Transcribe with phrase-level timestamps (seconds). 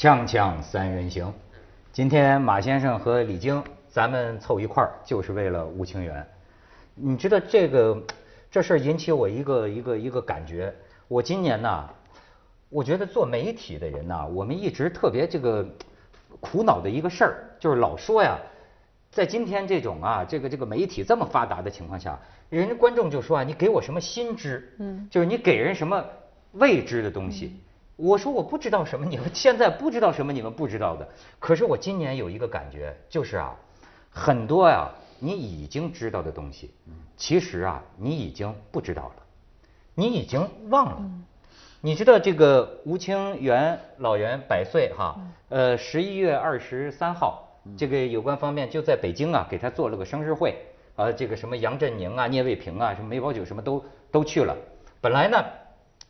[0.00, 1.30] 锵锵三人行，
[1.92, 6.26] 今天马先生和李菁，咱们凑一块儿就是为了吴清源。
[6.94, 8.02] 你知道这个
[8.50, 10.74] 这事儿引起我一个一个一个感觉。
[11.06, 11.86] 我今年呐，
[12.70, 15.68] 我觉得做媒体的人呐，我们一直特别这个
[16.40, 18.38] 苦恼的一个事儿，就是老说呀，
[19.10, 22.18] 在今天这种啊，这个这个媒体这么发达的情况下，
[22.48, 24.74] 人家观众就说啊，你给我什么新知？
[24.78, 26.02] 嗯，就是你给人什么
[26.52, 27.60] 未知的东西。
[28.00, 31.06] 我说我不知道什么，你们现在不知道什么，你们不知道的。
[31.38, 33.54] 可是我今年有一个感觉，就是啊，
[34.10, 34.88] 很多呀，
[35.18, 36.70] 你已经知道的东西，
[37.18, 39.22] 其实啊，你已经不知道了，
[39.94, 41.10] 你已经忘了。
[41.82, 45.16] 你知道这个吴清源老人百岁哈，
[45.50, 50.56] 呃，十一月二十三号，这个有关方面就在北京啊，给他做了个生日会，
[50.96, 54.56] 啊，这个什么杨振宁啊、聂卫平啊、什么梅葆玖什么都都去了。
[55.02, 55.36] 本来呢，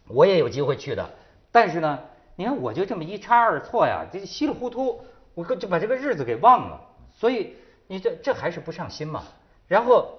[0.07, 1.11] 我也有机会去的。
[1.53, 1.99] 但是呢，
[2.37, 5.01] 你看我就这么一差二错呀，这稀里糊涂，
[5.35, 6.81] 我就把这个日子给忘了。
[7.13, 7.57] 所以
[7.87, 9.25] 你这这还是不上心嘛。
[9.67, 10.19] 然后，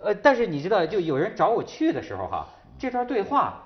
[0.00, 2.48] 呃，但是你知道，就有人找我去的时候哈，
[2.78, 3.62] 这段对话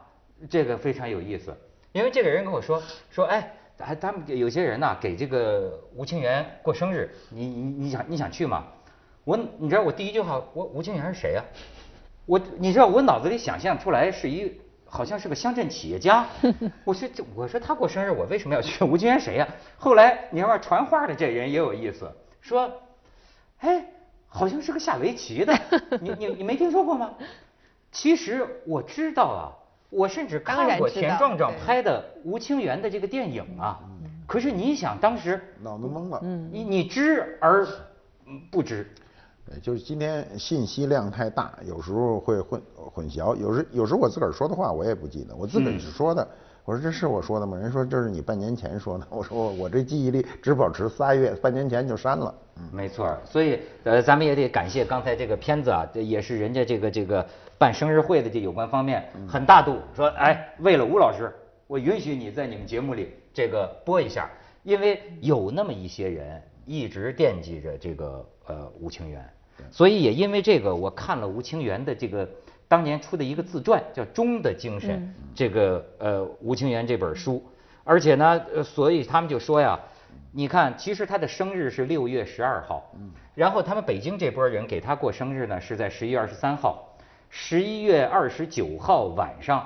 [0.51, 1.57] 这个非常有意思，
[1.93, 8.67] 因为这个人跟我说说，哎，还他们有些人呐给这个吴清源过生日，你你你想你想去吗？
[9.25, 11.45] 我你知道我第一句话，我吴清源是谁呀？
[12.27, 14.61] 我你知道我脑子里想象出来是一。
[14.95, 16.25] 好像是个乡镇企业家，
[16.87, 18.85] 我说这我说他过生日，我为什么要去？
[18.85, 19.49] 吴清源谁呀？
[19.77, 22.09] 后来你看传话的这人也有意思，
[22.41, 22.73] 说，
[23.59, 23.85] 哎，
[24.29, 25.53] 好像是个下围棋的，
[26.01, 27.13] 你你你没听说过吗？
[27.91, 29.43] 其实我知道啊，
[29.91, 33.81] 我甚至看过田壮壮拍的吴清源的这个电影啊。
[34.29, 36.21] 可是你想当时脑子懵了，
[36.53, 37.67] 你你知而
[38.49, 38.89] 不知。
[39.47, 43.37] 对，就是今天信息量太大，有时候会混混淆。
[43.37, 46.27] 有时有时候我自个儿说的话我也不记得，我自个儿只说的。
[46.65, 47.59] 我说这是我说的吗？
[47.59, 49.07] 人说这是你半年前说的。
[49.11, 52.35] 我说我我这记忆力只保持仨月，半年前就删了。
[52.57, 57.27] 嗯没错，所以呃咱们也得感谢刚才这个片子啊，这也是人家这个这个
[57.59, 61.31] 办生日会的这有关方面很大度，说哎为了吴老师，
[61.67, 64.31] 我允许你在你们节目里这个播一下，
[64.63, 69.29] 因为有那么一些人一直惦记着这个呃吴清源。
[69.71, 72.29] 所以也因为这个，我看了吴清源的这个
[72.67, 75.01] 当年出的一个自传，叫《忠的精神》，
[75.35, 77.43] 这个呃吴清源这本书，
[77.85, 79.79] 而且呢，所以他们就说呀，
[80.33, 82.93] 你看，其实他的生日是六月十二号，
[83.35, 86.97] 然后他们北京这波人给他过生日呢是在十一月二十三号，
[87.31, 89.65] 十一月二十九号晚上，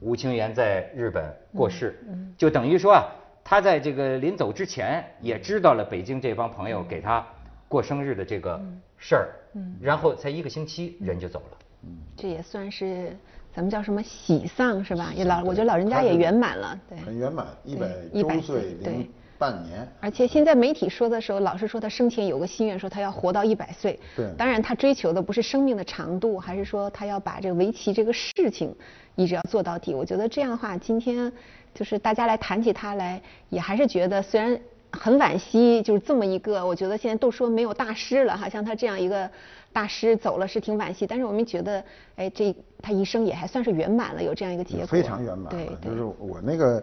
[0.00, 2.04] 吴清源在日本过世，
[2.36, 3.06] 就等于说啊，
[3.48, 7.26] 他在这个临走之前也知道了北京这帮朋友给他
[7.66, 8.60] 过生日的这个。
[9.00, 13.16] 事儿，嗯，然后才一个星期人就走了，嗯，这也算是
[13.54, 15.12] 咱们叫什么喜丧是吧？
[15.14, 19.86] 也老，我觉得老人家也圆满了，对，很圆满，一百周岁零半年。
[20.00, 23.98] 而且现在媒体说的时候，老是说他生前有个心愿，说他要活到一百岁。
[24.16, 28.74] 对，当然他追求的不是生命的长度，还是说他要把这个围棋这个事情
[29.14, 29.94] 一直要做到底。
[29.94, 31.32] 我觉得这样的话，今天
[31.74, 34.58] 就是大家来谈起他来，也还是觉得虽然。
[34.90, 39.30] 很惋惜，就是这么一个，我觉得现在都说没有大师了哈，像他这样一个
[39.70, 41.84] 大师走了是挺惋惜，但是我们觉得，
[42.16, 45.50] 哎，这他一生也还算是圆满了，有这样一个结果，非常圆满。
[45.50, 46.82] 对，就是我那个，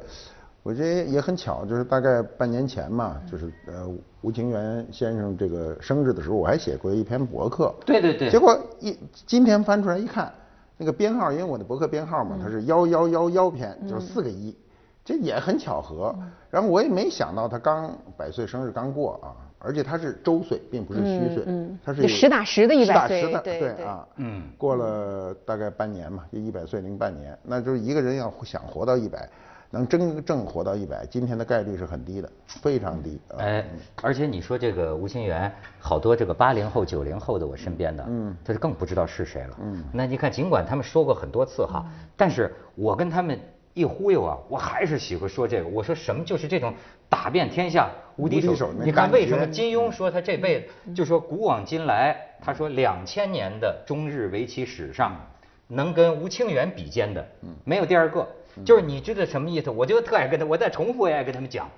[0.65, 3.87] 我觉得也很巧，就是大概半年前嘛，就是呃
[4.21, 7.71] 吴清源先生这个生日的时候，我还写过一篇博客。
[7.85, 8.31] 对对对。
[8.31, 8.97] 结果一
[9.27, 10.33] 今天翻出来一看，
[10.75, 14.57] 那个编号，因为我的博客编号嘛，它是幺幺幺幺篇，就是四个一。
[15.03, 16.15] 这也很巧合，
[16.49, 21.45] 然后我也没想到他刚百岁生日刚过啊，而且他是周岁，并不是虚岁，
[21.85, 29.29] 他是实打实的一百岁，的对啊，嗯，过了大概半年嘛，就一百岁零半年，那就是一个人要想活到一百，
[29.69, 33.19] 能真正活到一百，今天的概率是很低的，非常低。
[33.37, 33.65] 哎，
[34.01, 39.57] 而且你说这个吴清源，好多这个八零后、九零后的我身边的，嗯，他就更不知道是谁了。
[39.61, 41.85] 嗯，那你看，尽管他们说过很多次哈，
[42.15, 43.39] 但是我跟他们。
[43.75, 45.67] 一忽悠啊，我还是喜欢说这个。
[45.67, 46.73] 我说什么就是这种
[47.09, 48.71] 打遍天下无敌手。
[48.71, 55.19] 你看为什么金庸说他这辈子就说古往今来，他说两千年的中日围棋史上，
[55.67, 57.27] 能跟吴清源比肩的，
[57.65, 58.25] 没有第二个。
[58.63, 59.69] 就是你知道什么意思？
[59.69, 61.69] 我就特爱跟他，我再重复也爱跟他们讲，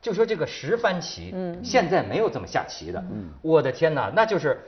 [0.00, 3.02] 就说这个十番棋，现在没有这么下棋的。
[3.42, 4.62] 我的天哪，那就是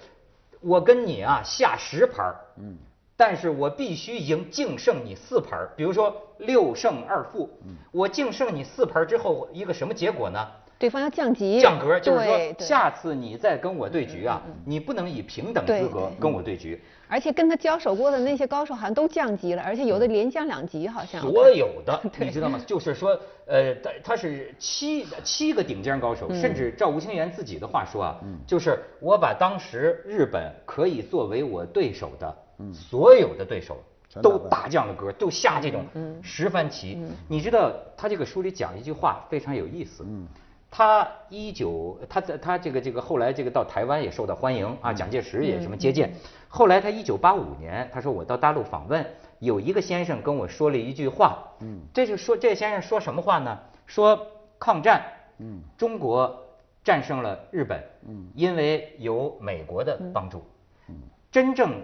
[0.61, 2.34] 我跟你啊下十盘。
[2.58, 2.76] 嗯。
[3.16, 7.49] 但是我必须赢净胜你四盘比如说六胜二负，
[7.93, 10.44] 我净胜你四盘之后，一个什么结果呢？
[10.81, 21.20] 对方要降级，降格，就是说下次你再跟我对局啊，你不能以平等资格跟我对局，而且跟他交手过的那些高手好像都降级了，而且有的连降两级，好像。
[21.20, 22.60] 所有的， 你知道吗？
[22.66, 32.36] 就是说，呃，他他是七七个顶尖高手，甚至照吴清源自己的话说啊，就是我把当时日本可以作为我对手的
[32.72, 33.76] 所有的对手
[34.22, 35.84] 都打降了格，都下这种
[36.22, 36.98] 十番棋。
[37.28, 40.04] 你知道他这个书里讲一句话非常有意思。
[40.76, 46.12] 他一九，他在他这个这个后来这个到台湾也受到欢迎啊，蒋介石也什么接见。
[46.49, 49.06] 后来他一九八五年，他说我到大陆访问，
[49.38, 53.56] 有一个先生跟我说了一句话，嗯，这就说这先生说什么话呢？
[53.87, 54.21] 说
[54.59, 55.00] 抗战，
[55.38, 56.44] 嗯，中国
[56.82, 60.43] 战胜了日本，嗯，因为有美国的帮助，
[60.88, 60.97] 嗯，
[61.31, 61.81] 真正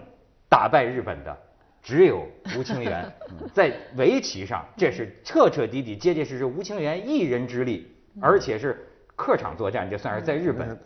[0.49, 1.37] 打败日本的
[1.81, 2.27] 只有
[2.57, 3.09] 吴清源，
[3.53, 7.87] 在围棋上这是彻彻底底、结结实实吴清源一人之力。
[8.19, 8.85] 而且是
[9.15, 10.77] 客场作战，就算是在日本，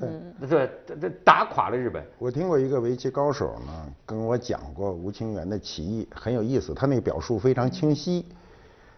[0.47, 2.05] 这这这打垮了日本。
[2.19, 8.25] 我听过一个围棋高手呢，跟我讲过吴清源的棋艺很有意思，他那表述非常清晰。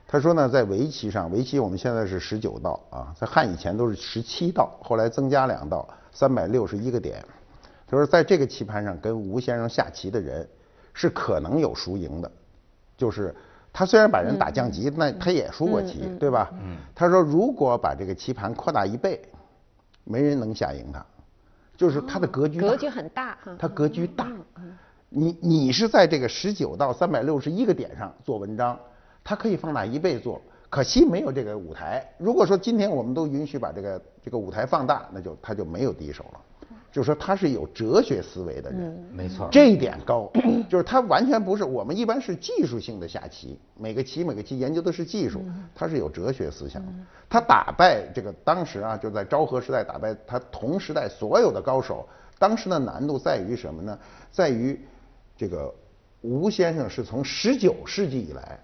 [0.08, 7.24] 他说呢，在围棋上，围棋我们现在是十九道啊，在汉以前都是十七道，后来增加两道，三百六十一个点。
[7.88, 10.48] 他说在这个棋盘上跟吴先生下棋的人
[10.94, 12.32] 是可能有输赢的，
[12.98, 13.34] 就是。
[13.78, 16.52] 他虽然把人打降级，那他也输过棋，对吧？
[16.96, 19.22] 他说，如果把这个棋盘扩大一倍，
[20.04, 21.06] 没人能下赢他，
[21.76, 24.26] 就是他的格局格局很大，他格局大。
[25.10, 28.80] 你你是在这个十九到三百六十一个点上做文章，
[29.24, 30.42] 他可以放大一倍做，
[30.72, 32.04] 可惜没有这个舞台。
[32.18, 36.40] 如果说今天我们都允许把这个这个舞台放大，那就他就没有敌手了。
[36.98, 40.32] 就是说他是有哲学思维的人，没错，这一点高，
[40.68, 45.46] 就是他完全不是我们一般是技术性的下棋，每个棋每个棋研究的是技术，
[45.76, 46.84] 他是有哲学思想，
[47.30, 52.04] 他打败这个当时啊就在昭和时代打败他同时代所有的高手，
[52.40, 54.00] 当时的难度在于什么呢？
[54.32, 54.82] 在于
[55.38, 55.72] 这个
[56.22, 58.60] 吴先生是从十九世纪以来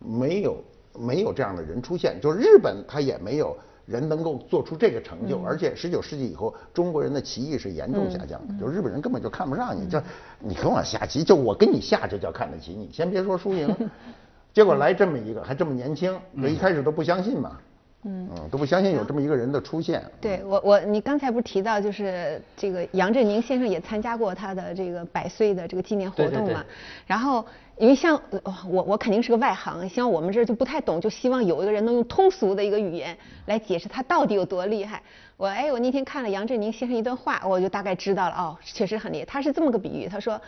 [0.00, 0.56] 没有
[0.98, 3.56] 没有这样的人出现，就是日本他也没有。
[3.86, 10.00] 人能够做出这个成就，而且十九世纪以后，中国人的棋艺是严重下降的，就日本人根本就看不上你，就
[10.38, 12.90] 你跟我下棋，就我跟你下，这叫看得起你。
[12.92, 13.74] 先别说输赢，
[14.54, 17.58] 结果来这么一个，还这么年轻，我一开始都不相信嘛。
[18.06, 20.04] 嗯，都不相信有这么一个人的出现。
[20.20, 26.62] 对我，我你刚才不是提到，就是这个杨振宁先生也参加过他的这个百岁的这个纪念活动嘛？
[27.06, 27.42] 然后
[27.78, 28.20] 因为像
[28.68, 35.02] 我，我肯定是个外行，像我们这就不太懂，就希望有一个人能用通俗的一个语言来解释他到底有多厉害。
[35.38, 38.34] 我哎，我那天看了杨振宁先生一段话，我就大概知道了。
[38.36, 39.24] 哦，确实很厉害。
[39.24, 40.38] 他是这么个比喻，他说，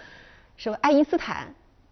[0.58, 1.46] 说爱因斯坦。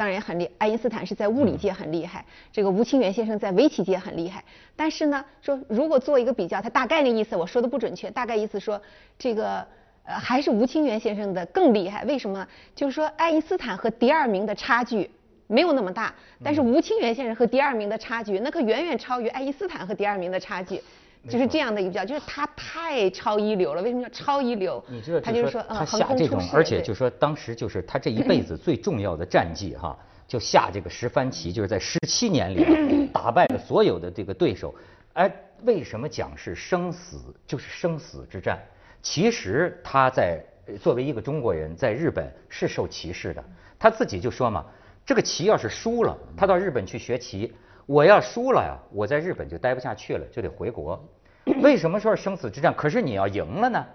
[0.04, 4.44] 当然很厉，爱因斯坦是在物理界很厉害，这个吴清源先生在围棋界很厉害。
[4.76, 8.78] 但是呢，说如果做一个比较，他大概的意思我说的不准确，大概意思说
[9.18, 9.66] 这个
[10.04, 12.04] 呃还是吴清源先生的更厉害。
[12.04, 12.46] 为什么？
[12.75, 15.11] 就是说爱因斯坦和第二名的差距
[15.46, 20.82] 没有那么大，但是吴清源先生和第二名的差距那可远远超于爱因斯坦和第二名的差距。
[21.28, 23.83] 就是这样的一个比较，就是他太超一流了。
[23.83, 24.83] 为什么叫超一流？
[24.88, 34.75] 你知道，他就是说他下这种，而且就说当时就是他这一辈子最重要的战绩哈，就下这个十番棋，就是在十七年里 打败了所有的这个对手。
[35.14, 37.19] 哎，为什么讲是生死？
[37.47, 38.61] 就是生死之战。
[39.00, 40.45] 其实他在
[40.81, 43.45] 作为一个中国人，在日本是受歧视的。
[43.78, 44.64] 他自己就说嘛，
[45.07, 47.54] 这个棋要是输了，他到日本去学棋。
[47.87, 50.99] 我要输了呀，我在日本就待不下去了，就得回国。
[51.62, 52.74] 为什么说是生死之战？
[52.74, 53.86] 可是你要赢了呢？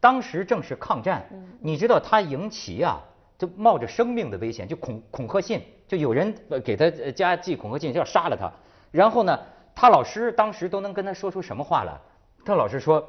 [0.00, 1.26] 当时正是抗战，
[1.60, 3.02] 你知道他赢棋啊，
[3.38, 6.34] 就冒着生命的危险，就恐恐吓信，就有人
[6.64, 8.52] 给他家寄恐吓信，就要杀了他。
[8.90, 9.38] 然后呢，
[9.74, 11.92] 他老师当时都能跟他说出什么话来？
[12.44, 13.06] 他老师说。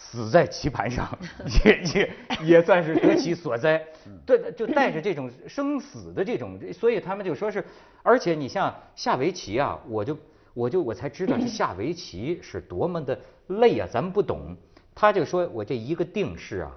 [0.00, 1.08] 死在棋盘上，
[1.64, 2.10] 也也
[2.44, 3.82] 也算是得其所哉。
[4.24, 7.64] 对，就带着这种生死的这种，所以他们就说是，
[8.04, 10.16] 而且你像下围棋啊，我就
[10.58, 14.56] 我就我才知道这 下围棋是多么的累啊，咱们不懂。
[14.92, 16.72] 他就说我这一个定式啊，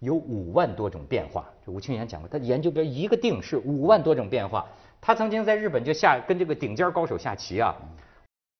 [0.00, 1.48] 有五万多种变化。
[1.64, 4.66] 这吴清源讲过，他研究，比如一个定式五万多种变化。
[5.00, 7.76] 他曾经在日本就下跟这个顶尖高手下棋啊，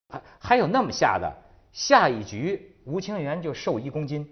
[0.08, 1.36] 还还有那么下的，
[1.72, 2.70] 下一局。
[2.84, 4.26] 吴清源就瘦一公斤，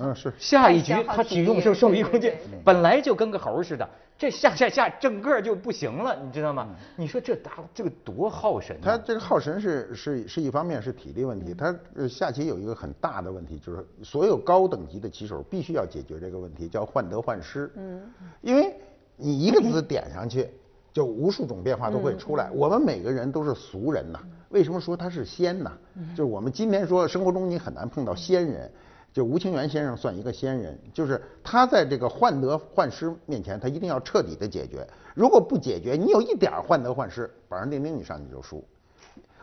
[0.00, 2.32] 嗯是，下一局他体重就瘦一公斤，
[2.64, 6.68] 本来就跟个猴似的，这下下下整个就不行了，你知道吗？
[6.96, 8.76] 你说这打这个多耗神？
[8.80, 11.74] 他这个耗神是是是一方面是体力问题，他
[12.08, 17.70] 下棋有一个很大的问题，就是所有高等级的棋手必须要解决这个问题，叫患得患失。
[17.76, 18.00] 嗯，
[18.40, 18.74] 因为
[19.16, 20.48] 你一个子点上去。
[20.90, 22.50] 就无数种变化都会出来。
[22.50, 25.70] 我们每个人都是俗人呐，为什么说他是仙呢？
[26.10, 28.68] 就是我们今天说生活中你很难碰到仙人，
[29.12, 34.86] 就吴清源先生算一个先人，就是他在这个患得患失面前，他一定要彻底的解决。
[35.14, 38.64] 如果不解决，你有一点患得患失，板上钉钉你上去就输。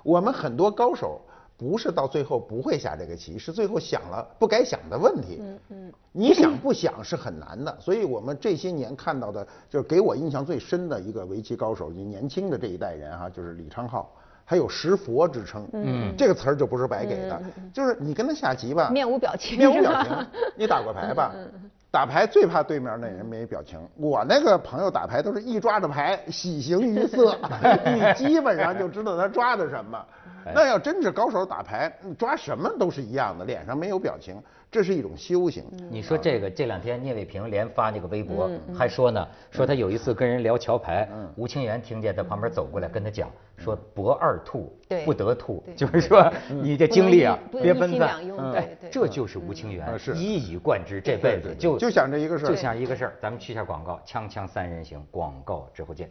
[0.04, 1.20] 我们很多高手
[1.58, 5.40] 不是到最后不会下这个棋，是最后想了不该想的问题。
[5.42, 7.76] 嗯嗯，你想不想是很难的。
[7.80, 14.06] 所以我们这些年看到的，就是给我印象最深的一个围棋高手，就年轻的这一代人哈，就是李昌镐，
[14.46, 15.68] 还有石佛之称。
[15.74, 17.42] 嗯，这个词儿就不是白给的，
[17.74, 20.28] 就是你跟他下棋吧，面无表情，面无表情。
[20.56, 21.34] 你打过牌吧？
[21.92, 23.80] 打牌最怕对面那人没表情。
[23.96, 27.38] 我那个朋友打牌都是一抓着牌，喜形于色，
[27.86, 30.06] 你基本上就知道他抓的什么。
[30.54, 34.40] 那要真是高手打牌，抓什么都是一样的，脸上没有表情，
[34.76, 35.64] 这是一种修行。
[35.90, 48.20] 你说这个，这两天聂卫平连发那个微博，还说呢，说他有一次跟人聊桥牌，吴清源听见在旁边走过来跟他讲，说博二兔不得兔，就是说你这精力啊别分散。
[48.54, 53.16] 哎，这就是吴清源一以贯之，这辈子就就想这一个事儿，就想一个事儿。
[53.22, 56.10] 咱们去下广告，锵锵三人行，广告之后见。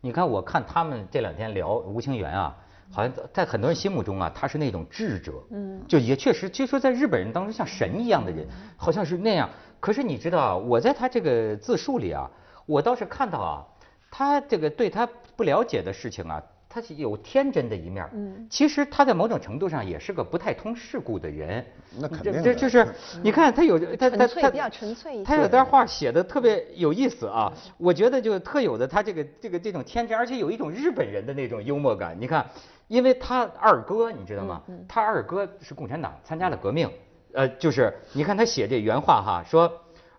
[0.00, 2.56] 你看，我看他们这两天聊吴清源啊。
[2.90, 9.48] 好像在很多人心目中啊，他是那种智者，嗯，就也确实，就说在日本人当中像神一样的人，好像是那样。
[9.80, 12.30] 可是你知道，我在他这个自述里啊，
[12.66, 13.64] 我倒是看到啊，
[14.10, 16.42] 他这个对他不了解的事情啊。
[16.76, 21.64] 他是有天真的一面，嗯，其实他在某种程度上也是个不太通世故的人，
[21.98, 22.86] 那肯定，这就是
[23.22, 32.14] 你看他有他他他比较纯粹，他有段话写的特别有意思啊，我觉得就特有的他这个这个这种天真，而且有一种日本人的那种幽默感。
[32.20, 32.44] 你看，
[32.88, 34.62] 因为他二哥你知道吗？
[34.86, 36.90] 他二哥是共产党，参加了革命，
[37.32, 39.72] 呃，就是你看他写这原话哈，说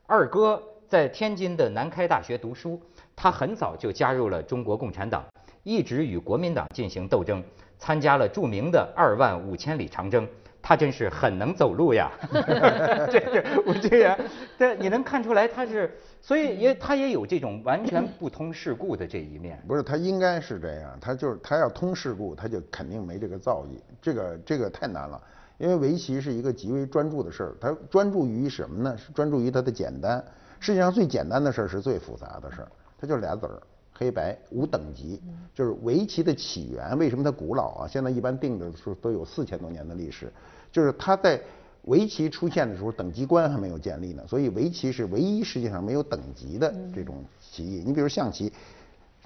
[0.07, 2.81] 二哥在天津的南开大学读书，
[3.15, 5.23] 他很早就加入了中国共产党。
[5.67, 7.43] 一直与国民党进行斗争，
[7.77, 10.25] 参加了著名的二万五千里长征，
[10.61, 12.09] 他真是很能走路呀！
[13.11, 14.17] 这这吴清源，
[14.57, 19.61] 对，你能看出来他是，所以也他也有这种完全不通世故的这一面。
[19.67, 23.77] 不是，他应该是这样，他就是他要通世故，他就肯定没这个造诣。
[24.01, 25.21] 这个这个太难了，
[25.57, 28.97] 因为围棋是一个极为专注的事儿，他专注于什么呢？
[28.97, 30.23] 是专注于它的简单。
[30.61, 33.61] 世界上最简单的事儿是最复杂的事儿，它就俩子儿。
[33.97, 35.19] 黑白无等级，
[35.55, 36.95] 就是围棋的起源。
[36.99, 37.87] 为什么它古老啊？
[37.87, 40.31] 现在一般定的是都有四千多年的历史。
[40.71, 41.41] 就是它在
[41.83, 44.23] 围棋出现的时候，等级观还没有建立呢。
[44.27, 47.83] 所以围棋是唯一世界上没有等级的这种棋艺。
[47.85, 48.53] 你比如象棋，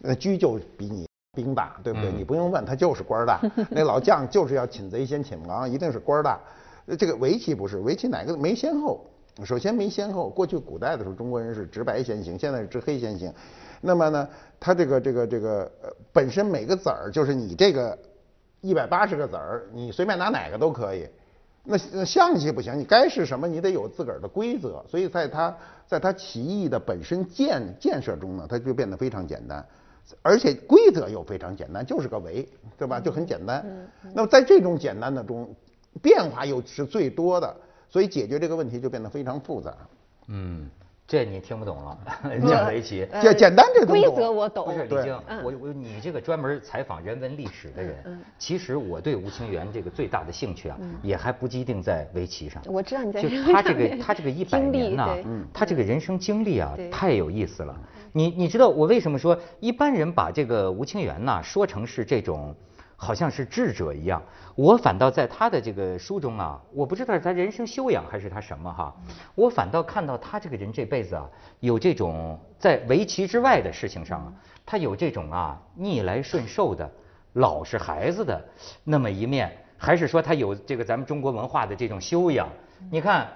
[0.04, 2.12] 呃车就比你兵大，对不对？
[2.12, 3.42] 你不用问，他就是官大。
[3.72, 6.40] 那老将就是要擒贼先擒王，一定是官大。
[6.98, 9.06] 这个围棋不是，围棋哪个没先后？
[9.46, 10.30] 首先没先后。
[10.30, 13.34] 过去古代的时候，中国人是执白先行，现在是执黑先行。
[13.82, 17.98] 那么呢，它这个这个这个呃，本身每个子儿就是你这个
[18.62, 21.08] 一百八十个子儿，你随便拿哪个都可以。
[21.64, 24.84] 那那象棋不行，你该是什么，你得有自个儿的规则。
[24.88, 25.56] 所以在它
[25.88, 29.64] 在它棋艺的本身建建设中呢，它就变得非常简单，
[30.24, 32.48] 而且规则又非常简单，就是个围，
[32.78, 33.00] 对吧？
[33.00, 33.64] 就很简单。
[34.14, 35.54] 那么在这种简单的中，
[36.02, 37.56] 变化又是最多的，
[37.90, 39.74] 所以解决这个问题就变得非常复杂。
[40.28, 40.68] 嗯。
[41.12, 41.98] 这你听不懂了，
[42.48, 44.63] 讲围棋，简简单这规则我懂。
[44.63, 45.13] 不是李静，
[45.44, 52.63] 我我你这个专门采访人文历史的人，其实我对吴清源这个最大的兴趣啊，也还不一定在围棋上。
[52.65, 53.22] 我知道你在。
[53.22, 55.18] 就 他这个 他这个一百年呐，
[55.53, 57.77] 他这个人生经历啊，太有意思了。
[58.13, 62.56] 你你知道我为什么说一般人把这个吴清源呐说成是这种？
[63.03, 64.22] 好像是智者一样，
[64.53, 68.96] 我反倒在他的这个书中啊，我不知道是他人生修养还是他什么哈，
[69.34, 71.27] 我反倒看到他这个人这辈子啊，
[71.62, 74.31] 有这种在围棋之外的事情上啊，
[74.63, 76.88] 他有这种啊逆来顺受的
[77.34, 78.39] 老实孩子的
[78.84, 82.48] 那么一面，还是说他有这个咱们中国文化的这种修养？
[82.91, 83.27] 你看，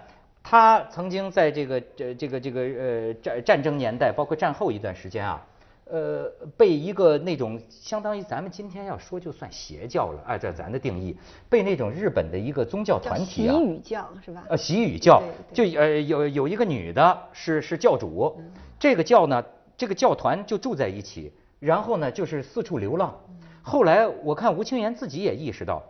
[0.44, 5.44] 他曾经在这个这这个这个呃战战争年代，包括战后一段时间啊。
[5.88, 11.16] 呃，被一个那种相当于咱们今天要说就算邪教了，按照咱的定义，
[11.48, 14.44] 被那种日本的一个宗教团体啊，习语教是吧？
[14.50, 15.22] 呃，习语教，
[15.54, 18.36] 就呃有有一个女的是是教主，
[18.80, 19.46] 这个教呢，
[19.78, 23.16] 这个教团就住在一起，然后呢就是四处流浪。
[23.62, 25.84] 后来我看吴清源自己也意识到，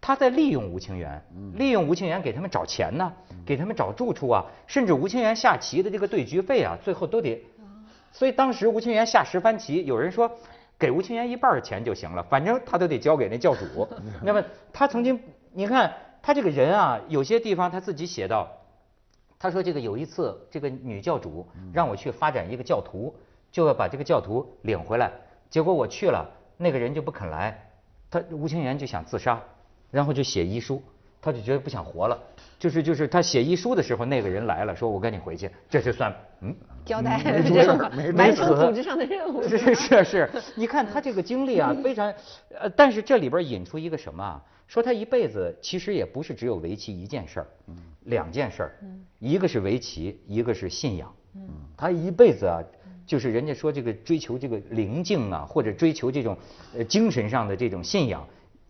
[0.00, 1.22] 他在利用吴清源，
[1.54, 3.12] 利用吴清源给他们找钱呢，
[3.44, 7.40] 给他们找住处啊，甚至吴清源下棋的这个对局费啊，最后都得。
[8.16, 10.30] 所以当时吴清源下十番棋，有人说
[10.78, 13.86] 给吴清源一半钱就行了，反正他都得交给那教主。
[14.24, 14.42] 那么
[14.72, 15.20] 他曾经，
[15.52, 15.92] 你看
[16.22, 18.48] 他这个人啊，有些地方他自己写到，
[19.38, 23.14] 他说这个有一次这个女教主让我去发展一个教徒，
[23.52, 25.12] 就要把这个教徒领回来，
[25.50, 27.68] 结果我去了，那个人就不肯来，
[28.10, 29.42] 他吴清源就想自杀，
[29.90, 30.82] 然后就写遗书。
[31.26, 32.18] 他就觉得不想活了。
[32.58, 36.54] 就是就是他写遗书的时候，那个人来了，说我跟你回去，这就算嗯
[36.86, 39.42] 交代 没出任务事完成组织上的任务。
[39.42, 42.14] 是是是是， 你看他这个经历啊，非常，
[42.58, 44.42] 呃，但是这里边引出一个什么啊？
[44.66, 47.46] 说他一辈子其实也不是只有围棋一件事儿，
[48.04, 48.74] 两件事儿，
[49.18, 51.14] 一个是围棋，一个是信仰。
[51.76, 52.62] 他一辈子啊，
[53.06, 56.36] 就是人家说这个追求这个灵境啊，或者追求这种
[56.76, 58.26] 呃精神上的这种信仰，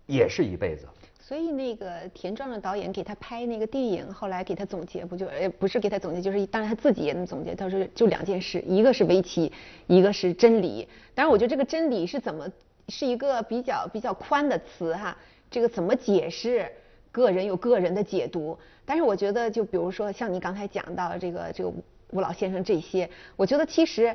[0.06, 0.88] 也是一辈子。
[1.26, 9.50] 所以那个田壮壮导演给他拍那个电影，后来给他总结，不就呃不是给他总结，就是当然他自己也能总结，他说就两件事，一个是围棋，
[9.88, 10.86] 一个是真理。
[11.16, 12.48] 当然我觉得这个真理是怎么
[12.90, 15.16] 是一个比较比较宽的词哈，
[15.50, 16.70] 这个怎么解释，
[17.10, 18.56] 个人有个人的解读。
[18.84, 21.72] 但是我觉得就比如说像你刚才讲到这个这个
[22.12, 24.14] 吴老先生这些，我觉得其实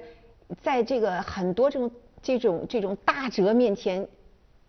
[0.62, 1.92] 在这个很多这种
[2.24, 4.08] 这种这种大哲面前。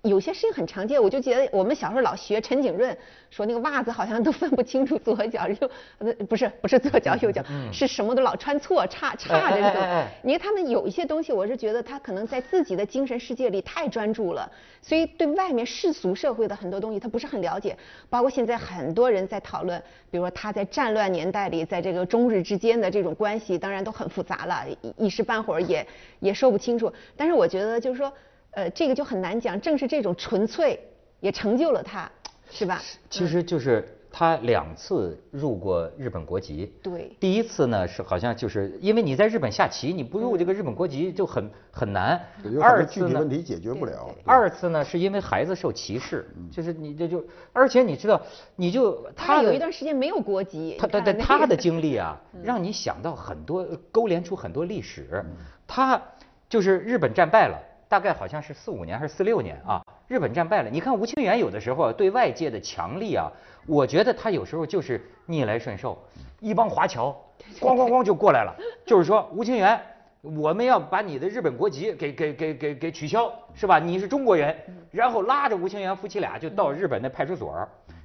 [0.02, 2.96] 有些事情很常见，我就觉得我们小时候老学陈景润
[3.30, 7.40] 说那个袜子好像都分不清楚左脚右，呃不是不是左脚右脚，
[7.72, 10.12] 是什么都老穿错差差着走哎哎哎哎。
[10.24, 17.76] 你看他们有一些东西，我是觉得他可能在自己的精神世界里太专注了，所以对外面世俗社会的很多东西他不是很了解。
[18.10, 25.86] 包括现在很多人在讨论，比如说他在战乱年代里，在这个中日之间的这种关系，当然都很复杂了，一一时半会儿也
[26.18, 26.92] 也说不清楚。
[27.16, 28.12] 但是我觉得就是说。
[28.52, 30.78] 呃，这个就很难讲，正是这种纯粹
[31.20, 32.10] 也成就了他，
[32.50, 32.80] 是吧？
[33.10, 36.70] 其实就是他两次入过日本国籍。
[36.82, 42.20] 对第一次呢是好像就是因为你在日本下棋，你不入这个日本国籍就很很难
[42.60, 44.14] 二次呢体问题解决不了。
[44.26, 48.20] 二次呢，是因为孩子受歧视，就是你这就，而且你知道，
[48.56, 55.24] 你就他有一段时间没有国籍，他他对你看那个他的经历啊， 让你想到很多，勾连出很多历史。
[55.66, 56.02] 他
[56.50, 57.58] 就是日本战败了，
[57.92, 60.70] 大概好像是四五年还是四六年啊，日本战败了。
[60.70, 63.30] 你看吴清源有的时候啊对外界的强力啊，
[63.66, 65.98] 我觉得他有时候就是逆来顺受，
[66.40, 67.14] 一帮华侨
[67.60, 69.78] 咣咣咣就过来了，就是说吴清源。
[70.22, 73.78] 我们要把你的日本国籍给给给给给取消，是吧？
[73.78, 74.56] 你是中国人，
[74.90, 77.54] 然后拉着吴清源夫妻俩就到日本的派出所。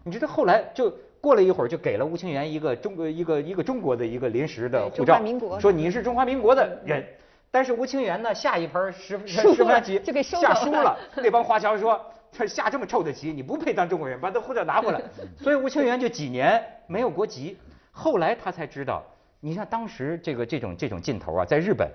[0.03, 5.21] 你知道后来就过了一会儿，就给了吴清源一个中国一个一个中国的一个临时的护照
[5.61, 7.05] 说你是中华民国的人。
[7.57, 11.99] 但是吴清源呢，下一盘十输了十盘棋就给收下输了， 那帮华侨说。
[12.29, 15.01] 他下这么臭的棋，你不配当中国人，把他护照拿回来。
[15.41, 17.57] 所以吴清源就几年没有国籍，
[17.91, 19.03] 后来他才知道，
[19.39, 21.89] 你像当时这个这种这种劲头啊，在日本，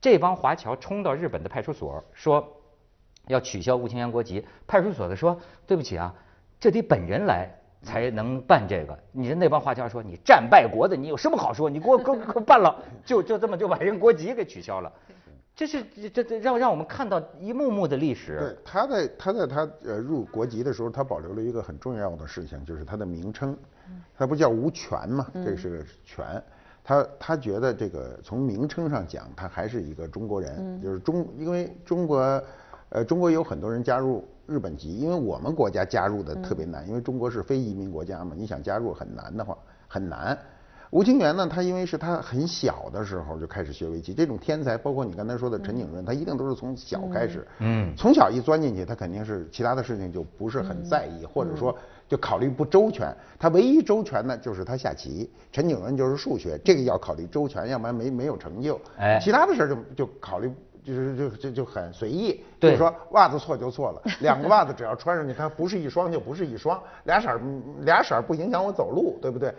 [0.00, 2.44] 这帮华侨冲到日本的派出所说
[3.28, 6.12] 要取消吴清源国籍，派出所的说对不起啊，
[6.58, 7.48] 这得本人来
[7.84, 8.98] 才能办这个。
[9.12, 11.70] 你的那帮画家说你战败国的，你有什么好说？
[11.70, 14.92] 你给我给我给我办了，就就这么就把人国籍给取消了。
[15.56, 18.38] 这是这这让让我们看到一幕幕的历史。
[18.40, 23.56] 对，他在他在他呃入国籍的时候，他保留了一个很重要的事情，就是他的名称，
[24.18, 26.42] 他不叫吴权嘛，这是个权。
[26.82, 32.18] 他他觉得这个从名称上讲，他还是一个中国人，就是中，因为中国，
[32.88, 39.56] 呃，中国有很多人加入日本籍，因为我们国家加入的特别难，因为中国是非移民国家嘛，你想加入很难的话
[39.88, 40.38] 很难。
[40.90, 51.76] 吴清源呢，他因为是他很小的时候就开始学围棋，这种天才，包括你刚才说的陈景润，他一定都是从小开始，嗯从小一钻进去，他肯定是其他的事情就不是很在意，或者说
[52.06, 53.12] 就考虑不周全。
[53.38, 58.80] 他唯一周全的就是他下棋，陈景润就是数学，这个要考虑周全，要不然没没有成就。
[58.96, 60.52] 哎其他的事儿就就考虑。
[60.84, 67.40] 就是就就就很随意，对就是说袜子错就错了，两个袜子只要穿上去，它不是一双就不是一双，俩色儿
[67.80, 69.54] 俩色儿不影响我走路，对不对？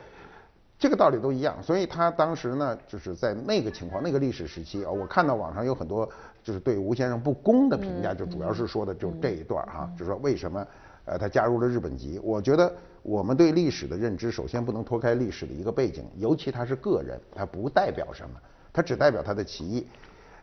[0.78, 6.08] 这个道理都一样，所以他当时呢，就是在那个情况、那个历史时期啊，我看到网上有很多
[6.44, 10.68] 就是对吴先生不公的评价，就主要是说的就这一段儿哈，就说为什么
[11.06, 12.20] 呃他加入了日本籍？
[12.22, 18.40] 我觉得我们对历史的认知，首先不能脱开历史的一个背景，尤其他是个人，他不代表什么，
[18.74, 19.88] 他只代表他的棋艺。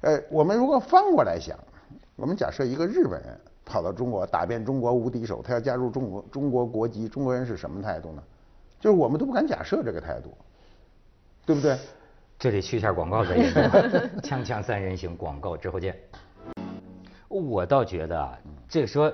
[0.02, 1.58] 呃，我们如果翻过来想，
[2.16, 8.22] 我们假设一个日本人跑到中国打遍中国无敌手，他要加入中国中国国籍，中国人是什么态度呢？
[8.80, 10.36] 就是我们都不敢假设这个态度，
[11.46, 11.78] 对不对？
[12.36, 13.60] 这里去一下广告再研究。
[14.22, 15.96] 锵锵三人行，广告之后见。
[17.28, 18.36] 我倒觉得啊，
[18.68, 19.12] 这说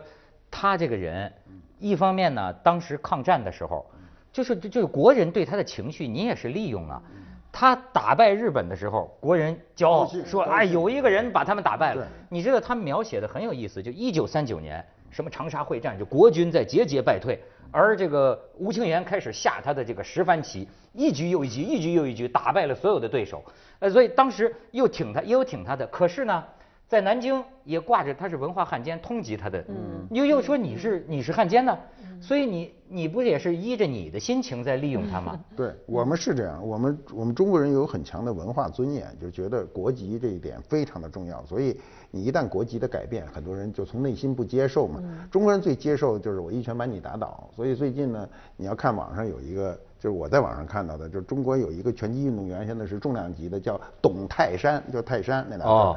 [0.51, 1.31] 他这个人，
[1.79, 3.85] 一方面呢，当时抗战的时候，
[4.33, 7.03] 就是就是国人对他的情绪，你也是利用啊。
[7.51, 17.41] 他打败日本的时候，国人骄傲说：“哎，有一个人把他们打败了。”你知道他描写的很有意思，就一九三九年，什么长沙会战，就国军在节节败退，
[17.73, 23.43] 而这个吴清源开始下他的这个十番棋，一局又一局，一局又一局，打败了所有的对手。
[23.81, 25.87] 呃，所以当时又挺他，也有挺他的。
[25.87, 26.45] 可是呢，
[26.89, 29.63] 在南京也挂着他是文化汉奸，通缉他的。
[29.69, 31.79] 嗯，又又说你是你是汉奸呢。
[32.21, 35.39] 所以你你不也是依着你的心情在利用他吗？
[35.55, 41.45] 对我们是这样，我们我们中国人有很强的文化尊严，就觉得国籍这一点非常的重要。
[41.47, 41.79] 所以
[42.11, 45.01] 你一旦国籍的改变，很多人就从内心不接受嘛。
[45.31, 47.49] 中国人最接受的就是我一拳把你打倒。
[47.55, 55.73] 所以最近呢，你要看网上有一个，就是我在网上看到的，就是中国有一个拳击运动员，现在是重量级的，叫董泰山，叫泰山那两个。
[55.73, 55.97] 哦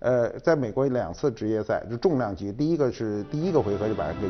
[0.00, 4.28] 呃，在美国两次职业赛，就重量级，第一个是第一个回合就把他给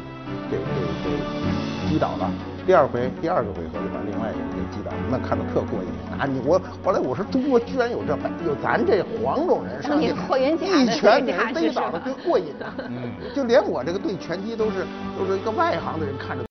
[0.51, 0.65] 给给
[1.05, 2.31] 给击倒了，
[2.67, 6.25] 第二回第二个回合就把另外一个给击倒了，那看着特过瘾啊！
[6.25, 12.73] 你我后来我说中国居然有这摆有咱这黄种人上去一拳给人逮倒了，是吧跟过瘾啊！
[13.37, 14.87] 就连我这个对拳击都是
[15.19, 16.48] 都是一个外行的人看着